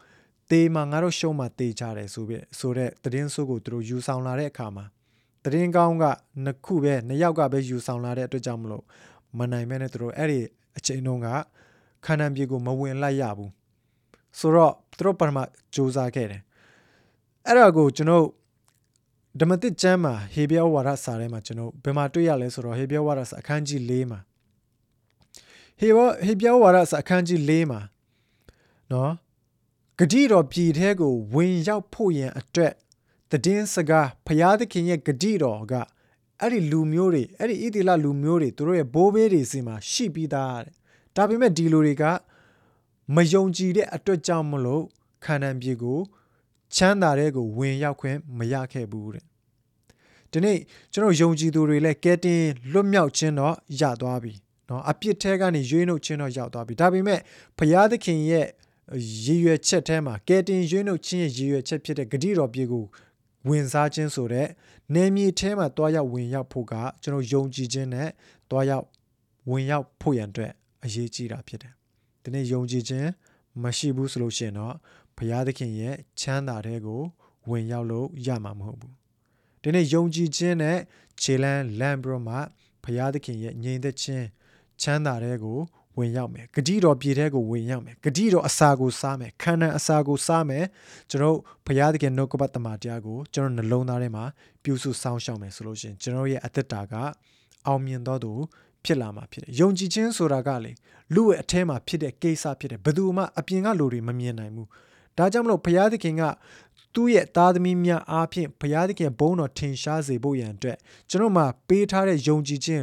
[0.50, 4.84] တေးမှာငါတို့ရှုံးမှာတေးကြတယ်ဆိုပြီးဆိုတဲ့သတင်းဆိုးကိုသူတို့ယူဆောင်လာတဲ့အခါမှာ
[5.44, 6.04] သတင်းကောင်းက
[6.44, 8.84] နှစ်ခုပဲနှစ်ယောက်ကပဲယူဆောင်လာတဲ့အတွက်ကြောင့်မလို့
[9.38, 10.40] မနိုင်မဲနဲ့သူတို့အဲ့ဒီ
[10.76, 11.28] အချိန်တုန်းက
[12.08, 13.52] ခန္ဓာပြေကိုမဝင်လိုက်ရဘူး
[14.38, 15.38] ဆိုတော့သူတို့ပထမ
[15.74, 16.42] စူးစမ်းခဲ့တယ်
[17.46, 18.24] အဲ့ဒါကိုကျွန်တော်
[19.40, 24.20] ဓမ္မတိကျမ်းမှာဟေဘရဲဝါဒစာထဲမှာကျွန်တော်ဘယ်မှာတွေ့ရလဲဆိုတော့ဟေဘရဲဝါဒစာအခန်းကြီး၄မှာ
[25.80, 27.80] ဟေဘဟေဘရဲဝါဒစာအခန်းကြီး၄မှာ
[28.92, 29.12] နော်
[29.98, 32.74] ဂတိတော်ပြည်ထဲကိုဝင်ရောက်ဖို့ရန်အတွက်
[33.30, 35.74] တည်င်းစကားဖျားသခင်ရဲ့ဂတိတော်က
[36.40, 40.77] အဲ့ဒီလူမျိုးတွေအဲ့ဒီဣတိလလူမျိုးတွေသူတို့ရဲ့ဘိုးဘေးတွေစီမှာရှိပြီးသားတဲ့
[41.17, 42.03] ဒါပေမဲ့ဒီလူတွေက
[43.15, 44.83] မယုံကြည်တဲ့အတွက်ကြောင့်မလို့
[45.25, 45.99] ခန္ဓာပြေကို
[46.75, 49.23] ချမ်းသာတဲ့ကိုဝင်ရောက်ခွင့်မရခဲ့ဘူးတဲ့
[50.31, 50.57] ဒီနေ့
[50.93, 54.33] ကျွန်တော်ယုံကြည်သူတွေလည်းကဲတင်လွတ်မြောက်ခြင်းတော့ရသွားပြီ
[54.67, 57.19] เนาะအပြစ်ထဲကနေရွေးနှုတ်ခြင်းတော့ရောက်သွားပြီဒါပေမဲ့
[57.57, 58.47] ဘုရားသခင်ရဲ့
[59.23, 62.85] ရည်ရွယ်ချက်ထဲမှာကဲတင်ရွေးနှုတ်ခြင်းရဲ့ရည်ရွယ်ချက်ဖြစ်တဲ့ဂတိတော်ပြေကို
[63.49, 64.47] ဝင်စားခြင်းဆိုတဲ့
[64.93, 66.73] နေမြေထဲမှာတွားရောက်ဝင်ရောက်ဖို့က
[67.03, 68.09] ကျွန်တော်ယုံကြည်ခြင်းနဲ့
[68.49, 68.85] တွားရောက်
[69.49, 70.53] ဝင်ရောက်ဖို့ရန်အတွက်
[70.84, 71.72] အရေးကြီးတာဖြစ်တယ်။
[72.22, 73.08] ဒီနေ့ယုံကြည်ခြင်း
[73.62, 74.74] မရှိဘူးဆိုလို့ရှိရင်တော့
[75.16, 77.02] ဘုရားသခင်ရဲ့ချမ်းသာတဲ့ကို
[77.50, 78.94] ဝင်ရောက်လို့ရမှာမဟုတ်ဘူး။
[79.62, 80.78] ဒီနေ့ယုံကြည်ခြင်းနဲ့
[81.20, 82.36] ခြေလန်းလမ်းပြီးတော့မှ
[82.84, 84.26] ဘုရားသခင်ရဲ့ငြိမ်သက်ခြင်း
[84.82, 85.58] ချမ်းသာတဲ့ကို
[85.98, 90.64] ဝင်ရောက်မယ်။ဂတိတော်ပြည်ထဲကိုဝင်ရောက်မယ်။ဂတိတော်အစာကိုစားမယ်။ခန္ဓာအစာကိုစားမယ်။
[91.10, 91.36] ကျွန်တော်
[91.66, 94.24] ဘုရားသခင်နှုတ်ကပတ်တမန်တရားကိုကျွန်တော်နှလုံးသားထဲမှာ
[94.62, 96.94] ပြုစုစောင့်ရှောက်မယ်ဆိုလို့ရှိရင်ကျွန်တော်ရဲ့အသက်တာက
[97.66, 98.32] အောင်မြင်တော်သူ
[98.84, 100.72] ဖြစ်လာမှာဖြစ်တယ်။ယုံကြည်ခြင်းဆိုတာကလေ
[101.14, 104.66] လူရဲ့အထဲမှာဖြစ်တဲ့ကိစ္စဖြစ်တယ်။ဘယ်သူမှအပြင်ကလူတွေမမြင်နိုင်ဘူး။
[105.18, 106.22] ဒါကြောင့်မလို့ဘုရားသခင်က
[106.94, 110.76] သူ့ရဲ့သားသမီးများအားဖြင့်ဘုရားသခင်ဘုန်းတော်ထင်ရှားစေဖို့ရန်အတွက်
[111.10, 112.82] ကျွန်တော်မှာပေးထားတဲ့ယုံကြည်ခြင်း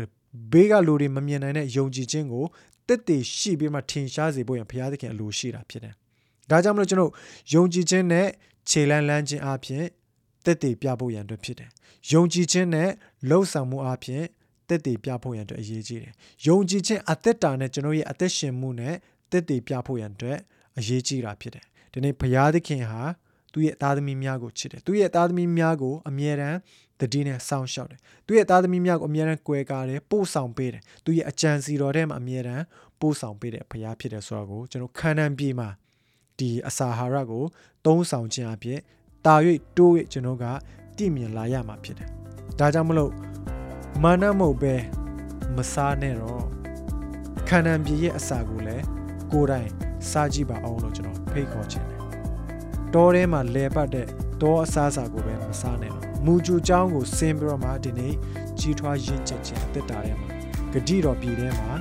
[0.52, 2.46] ဘေးကလူတွေမမြင်နိုင်တဲ့ယုံကြည်ခြင်းကို
[2.88, 5.94] တက်တည်ရှိပြီးမှထင်ရှားစေဖို့ရန်ဘုရားသခင်အလိုရှိတာဖြစ်တယ်။
[6.50, 7.12] ဒါကြောင့်မလို့ကျွန်တော်
[7.54, 8.28] ယုံကြည်ခြင်းနဲ့
[8.70, 9.86] ခြေလန်းလန်းခြင်းအားဖြင့်
[10.46, 11.70] တက်တည်ပြဖို့ရန်အတွက်ဖြစ်တယ်။
[12.14, 12.90] ယုံကြည်ခြင်းနဲ့
[13.30, 14.26] လှုပ်ဆောင်မှုအားဖြင့်
[14.69, 16.13] တက်တည်ပြဖို့ရန်အတွက်အရေးကြီးတယ်။
[16.47, 18.95] ယုံကြည်ခြင်းအသက်တာနဲ့ကျွန်တော်ရဲ့အသက်ရှင်မှုနဲ့
[19.32, 20.38] တက်တည်ပြဖို့ရန်အတွက်
[20.78, 23.01] အရေးကြီးတာဖြစ်တယ်။ဒီနေ့ဘုရားသခင်ဟာ
[23.54, 26.58] သူ့ရဲ့သားသမီးများကိုချစ်တယ်။သူ့ရဲ့သားသမီးများကိုအမြဲတမ်း
[26.99, 32.63] တတိနဲ့စောင့်ရှောက်တယ်။သူ့ရဲ့သားသမီးများကိုအမြဲတမ်းကြွယ်ကားတယ်ပို့ဆောင်ပေးတယ်။သူ့ရဲ့အကြံစီတော်ထဲမှာအမြဲတမ်း
[32.99, 35.69] ပို့ဆောင်ပေးတဲ့ဘုရားဖြစ်တယ်ဆိုတာကိုကျွန်တော်ခန္ဓာပြေမှာ
[36.39, 37.43] ဒီအစာဟာရကို
[37.86, 38.80] သုံးဆောင်ခြင်းအဖြစ်
[39.25, 39.36] တာ၍
[39.78, 40.45] တိုး၍ကျွန်တော်က
[40.97, 42.10] တည်မြင်လာရမှာဖြစ်တယ်။
[42.60, 43.12] ဒါကြောင့်မလို့
[44.04, 44.76] မာနမဟုတ်ပဲ
[45.56, 46.44] မစားနဲ့တော့
[47.48, 48.84] ခန္ဓာပြည့်ရဲ့အစာကိုလည်း
[49.32, 49.70] ကိုယ်တိုင်
[50.10, 52.00] စားကြည့်ပါအောင်လို့ကျွန်တော်ဖိတ်ခေါ်ချင်တယ်
[52.94, 54.08] တောထဲမှာလဲပတ်တဲ့
[54.42, 58.14] တောအစားအစာကိုပဲမစားနဲ့လို့မူဂျူချောင်းကိုဆင်းပြီးတော့မှဒီနေ့
[58.60, 60.30] ကြီးထွားရင့်ကျက်ခြင်းအသက်တာထဲမှာ
[60.74, 61.72] ဂတိတော်ပြည်ထဲမှာ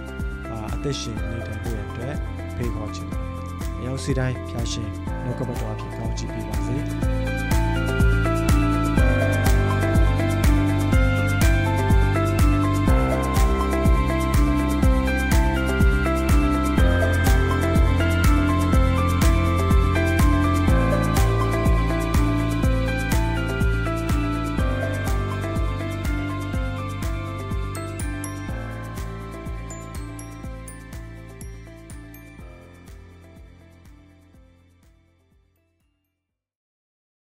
[0.51, 2.15] အာအသက်ရှင်နေထိုင်ဖို့ရတဲ့
[2.57, 3.23] ဖိတ်ခေါ်ချင်တယ်
[3.79, 4.89] အရောက်စီတိုင်းဖျားရှင်
[5.25, 7.14] နှုတ်ကပတ်တော်အဖြစ်ကောင်းချီးပေးပါစေ